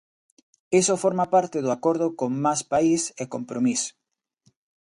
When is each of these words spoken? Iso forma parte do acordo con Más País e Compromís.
Iso 0.81 1.01
forma 1.03 1.25
parte 1.35 1.57
do 1.61 1.73
acordo 1.77 2.05
con 2.19 2.31
Más 2.45 2.59
País 2.73 3.01
e 3.21 3.23
Compromís. 3.35 3.81